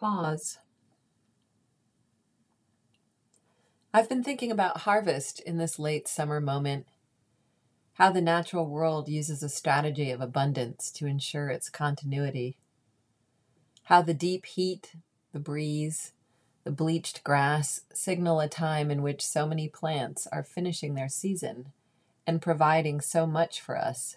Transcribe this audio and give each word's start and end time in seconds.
Pause. 0.00 0.56
I've 3.92 4.08
been 4.08 4.24
thinking 4.24 4.50
about 4.50 4.78
harvest 4.78 5.40
in 5.40 5.58
this 5.58 5.78
late 5.78 6.08
summer 6.08 6.40
moment, 6.40 6.86
how 7.94 8.10
the 8.10 8.22
natural 8.22 8.66
world 8.66 9.10
uses 9.10 9.42
a 9.42 9.50
strategy 9.50 10.10
of 10.10 10.22
abundance 10.22 10.90
to 10.92 11.04
ensure 11.04 11.50
its 11.50 11.68
continuity, 11.68 12.56
how 13.84 14.00
the 14.00 14.14
deep 14.14 14.46
heat, 14.46 14.94
the 15.34 15.38
breeze, 15.38 16.12
the 16.64 16.70
bleached 16.70 17.22
grass 17.22 17.82
signal 17.92 18.40
a 18.40 18.48
time 18.48 18.90
in 18.90 19.02
which 19.02 19.20
so 19.20 19.46
many 19.46 19.68
plants 19.68 20.26
are 20.32 20.42
finishing 20.42 20.94
their 20.94 21.10
season 21.10 21.72
and 22.26 22.40
providing 22.40 23.02
so 23.02 23.26
much 23.26 23.60
for 23.60 23.76
us. 23.76 24.16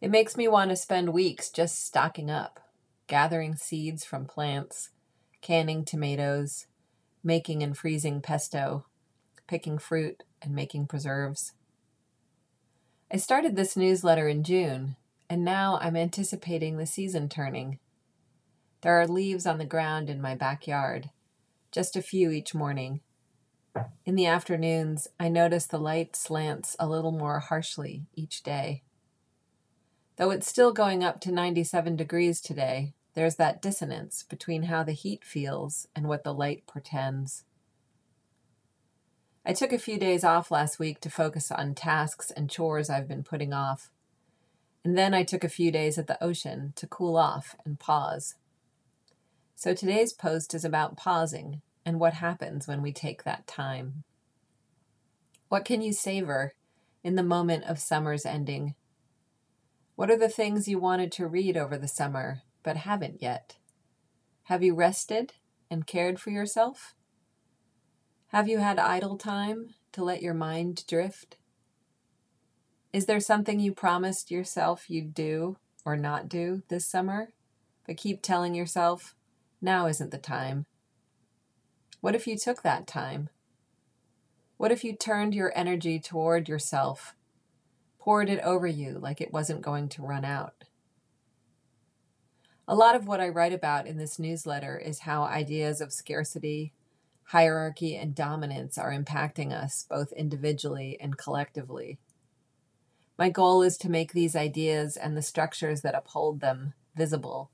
It 0.00 0.12
makes 0.12 0.36
me 0.36 0.46
want 0.46 0.70
to 0.70 0.76
spend 0.76 1.12
weeks 1.12 1.50
just 1.50 1.84
stocking 1.84 2.30
up 2.30 2.60
gathering 3.08 3.56
seeds 3.56 4.04
from 4.04 4.26
plants, 4.26 4.90
canning 5.40 5.84
tomatoes, 5.84 6.66
making 7.24 7.62
and 7.62 7.76
freezing 7.76 8.20
pesto, 8.20 8.86
picking 9.48 9.78
fruit, 9.78 10.22
and 10.40 10.54
making 10.54 10.86
preserves. 10.86 11.52
I 13.10 13.16
started 13.16 13.56
this 13.56 13.76
newsletter 13.76 14.28
in 14.28 14.44
June, 14.44 14.96
and 15.28 15.44
now 15.44 15.78
I'm 15.80 15.96
anticipating 15.96 16.76
the 16.76 16.86
season 16.86 17.28
turning. 17.28 17.78
There 18.82 19.00
are 19.00 19.08
leaves 19.08 19.46
on 19.46 19.58
the 19.58 19.64
ground 19.64 20.10
in 20.10 20.20
my 20.20 20.34
backyard, 20.34 21.10
just 21.72 21.96
a 21.96 22.02
few 22.02 22.30
each 22.30 22.54
morning. 22.54 23.00
In 24.04 24.14
the 24.14 24.26
afternoons, 24.26 25.08
I 25.18 25.28
notice 25.28 25.66
the 25.66 25.78
light 25.78 26.14
slants 26.14 26.76
a 26.78 26.88
little 26.88 27.12
more 27.12 27.40
harshly 27.40 28.06
each 28.14 28.42
day. 28.42 28.82
Though 30.16 30.30
it's 30.30 30.48
still 30.48 30.72
going 30.72 31.02
up 31.02 31.20
to 31.20 31.32
97 31.32 31.96
degrees 31.96 32.40
today, 32.40 32.94
there's 33.18 33.34
that 33.34 33.60
dissonance 33.60 34.22
between 34.22 34.62
how 34.62 34.84
the 34.84 34.92
heat 34.92 35.24
feels 35.24 35.88
and 35.96 36.06
what 36.06 36.22
the 36.22 36.32
light 36.32 36.62
portends. 36.68 37.42
I 39.44 39.52
took 39.52 39.72
a 39.72 39.78
few 39.78 39.98
days 39.98 40.22
off 40.22 40.52
last 40.52 40.78
week 40.78 41.00
to 41.00 41.10
focus 41.10 41.50
on 41.50 41.74
tasks 41.74 42.30
and 42.30 42.48
chores 42.48 42.88
I've 42.88 43.08
been 43.08 43.24
putting 43.24 43.52
off. 43.52 43.90
And 44.84 44.96
then 44.96 45.14
I 45.14 45.24
took 45.24 45.42
a 45.42 45.48
few 45.48 45.72
days 45.72 45.98
at 45.98 46.06
the 46.06 46.22
ocean 46.22 46.74
to 46.76 46.86
cool 46.86 47.16
off 47.16 47.56
and 47.64 47.80
pause. 47.80 48.36
So 49.56 49.74
today's 49.74 50.12
post 50.12 50.54
is 50.54 50.64
about 50.64 50.96
pausing 50.96 51.60
and 51.84 51.98
what 51.98 52.14
happens 52.14 52.68
when 52.68 52.82
we 52.82 52.92
take 52.92 53.24
that 53.24 53.48
time. 53.48 54.04
What 55.48 55.64
can 55.64 55.82
you 55.82 55.92
savor 55.92 56.54
in 57.02 57.16
the 57.16 57.24
moment 57.24 57.64
of 57.64 57.80
summer's 57.80 58.24
ending? 58.24 58.76
What 59.96 60.08
are 60.08 60.16
the 60.16 60.28
things 60.28 60.68
you 60.68 60.78
wanted 60.78 61.10
to 61.12 61.26
read 61.26 61.56
over 61.56 61.76
the 61.76 61.88
summer 61.88 62.42
but 62.62 62.76
haven't 62.78 63.22
yet? 63.22 63.56
Have 64.44 64.62
you 64.62 64.74
rested 64.74 65.34
and 65.70 65.86
cared 65.86 66.20
for 66.20 66.30
yourself? 66.30 66.94
Have 68.28 68.48
you 68.48 68.58
had 68.58 68.78
idle 68.78 69.16
time 69.16 69.74
to 69.92 70.04
let 70.04 70.22
your 70.22 70.34
mind 70.34 70.86
drift? 70.86 71.36
Is 72.92 73.06
there 73.06 73.20
something 73.20 73.60
you 73.60 73.72
promised 73.72 74.30
yourself 74.30 74.88
you'd 74.88 75.14
do 75.14 75.56
or 75.84 75.96
not 75.96 76.28
do 76.28 76.62
this 76.68 76.86
summer, 76.86 77.28
but 77.86 77.96
keep 77.96 78.22
telling 78.22 78.54
yourself, 78.54 79.14
now 79.60 79.86
isn't 79.86 80.10
the 80.10 80.18
time? 80.18 80.66
What 82.00 82.14
if 82.14 82.26
you 82.26 82.36
took 82.36 82.62
that 82.62 82.86
time? 82.86 83.28
What 84.56 84.72
if 84.72 84.84
you 84.84 84.96
turned 84.96 85.34
your 85.34 85.52
energy 85.54 85.98
toward 85.98 86.48
yourself, 86.48 87.14
poured 87.98 88.28
it 88.28 88.40
over 88.42 88.66
you 88.66 88.98
like 88.98 89.20
it 89.20 89.32
wasn't 89.32 89.62
going 89.62 89.88
to 89.90 90.02
run 90.02 90.24
out? 90.24 90.64
A 92.70 92.74
lot 92.74 92.94
of 92.94 93.06
what 93.06 93.18
I 93.18 93.30
write 93.30 93.54
about 93.54 93.86
in 93.86 93.96
this 93.96 94.18
newsletter 94.18 94.76
is 94.76 95.00
how 95.00 95.22
ideas 95.22 95.80
of 95.80 95.90
scarcity, 95.90 96.74
hierarchy, 97.24 97.96
and 97.96 98.14
dominance 98.14 98.76
are 98.76 98.92
impacting 98.92 99.54
us 99.54 99.86
both 99.88 100.12
individually 100.12 100.98
and 101.00 101.16
collectively. 101.16 101.98
My 103.16 103.30
goal 103.30 103.62
is 103.62 103.78
to 103.78 103.90
make 103.90 104.12
these 104.12 104.36
ideas 104.36 104.98
and 104.98 105.16
the 105.16 105.22
structures 105.22 105.80
that 105.80 105.94
uphold 105.94 106.40
them 106.40 106.74
visible. 106.94 107.50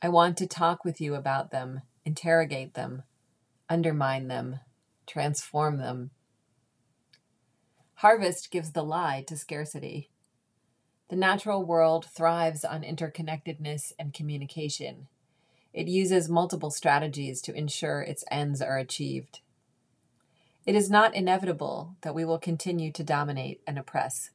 I 0.00 0.08
want 0.08 0.38
to 0.38 0.46
talk 0.46 0.86
with 0.86 1.02
you 1.02 1.14
about 1.14 1.50
them, 1.50 1.82
interrogate 2.06 2.72
them, 2.72 3.02
undermine 3.68 4.28
them, 4.28 4.60
transform 5.06 5.76
them. 5.76 6.12
Harvest 7.96 8.50
gives 8.50 8.72
the 8.72 8.82
lie 8.82 9.22
to 9.26 9.36
scarcity. 9.36 10.08
The 11.08 11.16
natural 11.16 11.64
world 11.64 12.04
thrives 12.04 12.64
on 12.64 12.82
interconnectedness 12.82 13.92
and 13.98 14.12
communication. 14.12 15.08
It 15.72 15.88
uses 15.88 16.28
multiple 16.28 16.70
strategies 16.70 17.40
to 17.42 17.54
ensure 17.54 18.02
its 18.02 18.24
ends 18.30 18.60
are 18.60 18.76
achieved. 18.76 19.40
It 20.66 20.74
is 20.74 20.90
not 20.90 21.14
inevitable 21.14 21.96
that 22.02 22.14
we 22.14 22.26
will 22.26 22.38
continue 22.38 22.92
to 22.92 23.02
dominate 23.02 23.62
and 23.66 23.78
oppress, 23.78 24.30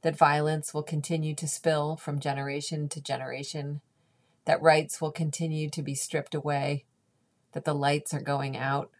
that 0.00 0.16
violence 0.16 0.72
will 0.72 0.82
continue 0.82 1.34
to 1.34 1.46
spill 1.46 1.96
from 1.96 2.20
generation 2.20 2.88
to 2.88 3.02
generation, 3.02 3.82
that 4.46 4.62
rights 4.62 5.02
will 5.02 5.12
continue 5.12 5.68
to 5.68 5.82
be 5.82 5.94
stripped 5.94 6.34
away, 6.34 6.86
that 7.52 7.66
the 7.66 7.74
lights 7.74 8.14
are 8.14 8.22
going 8.22 8.56
out. 8.56 8.90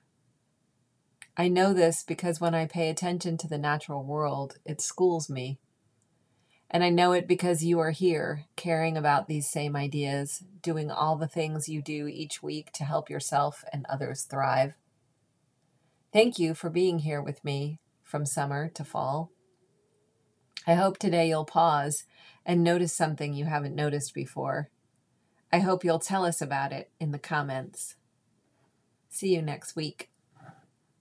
I 1.39 1.49
know 1.49 1.73
this 1.73 2.03
because 2.03 2.39
when 2.39 2.55
I 2.55 2.67
pay 2.67 2.91
attention 2.91 3.39
to 3.39 3.49
the 3.49 3.57
natural 3.57 4.05
world, 4.05 4.59
it 4.67 4.83
schools 4.83 5.31
me. 5.31 5.59
And 6.71 6.85
I 6.85 6.91
know 6.91 7.13
it 7.13 7.27
because 7.27 7.65
you 7.65 7.79
are 7.79 7.93
here, 7.93 8.45
caring 8.57 8.97
about 8.97 9.27
these 9.27 9.49
same 9.49 9.75
ideas, 9.75 10.43
doing 10.63 10.91
all 10.91 11.17
the 11.17 11.29
things 11.29 11.69
you 11.69 11.81
do 11.81 12.07
each 12.07 12.43
week 12.43 12.73
to 12.73 12.85
help 12.85 13.09
yourself 13.09 13.65
and 13.73 13.87
others 13.89 14.25
thrive. 14.25 14.75
Thank 16.13 16.39
you 16.39 16.55
for 16.55 16.69
being 16.69 17.01
here 17.01 17.23
with 17.23 17.43
me 17.43 17.79
from 18.03 18.27
summer 18.27 18.69
to 18.71 18.85
fall. 18.85 19.31
I 20.67 20.75
hope 20.75 20.99
today 20.99 21.29
you'll 21.29 21.47
pause 21.47 22.05
and 22.45 22.63
notice 22.63 22.93
something 22.93 23.33
you 23.33 23.47
haven't 23.47 23.75
noticed 23.75 24.13
before. 24.13 24.69
I 25.51 25.61
hope 25.61 25.85
you'll 25.85 25.99
tell 25.99 26.27
us 26.27 26.43
about 26.43 26.73
it 26.73 26.91
in 27.01 27.13
the 27.13 27.19
comments. 27.19 27.97
See 29.09 29.35
you 29.35 29.41
next 29.41 29.75
week. 29.75 30.08